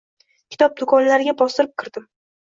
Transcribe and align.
Kitob 0.53 0.79
do’konlariga 0.79 1.35
bostirib 1.41 1.75
kirdim 1.83 2.09